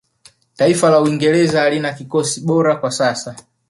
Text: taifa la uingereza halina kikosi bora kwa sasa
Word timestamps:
taifa 0.55 0.89
la 0.89 1.01
uingereza 1.01 1.61
halina 1.61 1.93
kikosi 1.93 2.41
bora 2.41 2.75
kwa 2.75 2.91
sasa 2.91 3.35